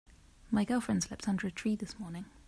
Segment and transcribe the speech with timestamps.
[0.49, 2.25] My girlfriend slept under a tree this morning.